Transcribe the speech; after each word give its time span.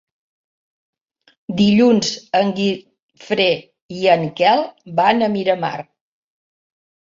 Dilluns 1.59 2.09
en 2.39 2.49
Guifré 2.61 3.47
i 3.99 4.11
en 4.17 4.27
Quel 4.41 4.67
van 5.03 5.21
a 5.21 5.31
Miramar. 5.39 5.75